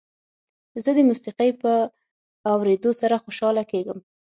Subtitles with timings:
[0.83, 1.71] زه د موسیقۍ په
[2.51, 3.99] اورېدو سره خوشحاله کېږم.